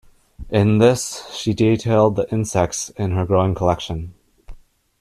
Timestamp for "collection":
3.53-4.15